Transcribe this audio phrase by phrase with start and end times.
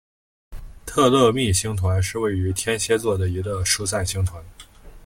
[0.83, 4.43] 托勒密星团是位于天蝎座的一个疏散星团。